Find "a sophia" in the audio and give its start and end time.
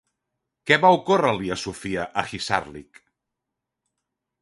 1.55-2.07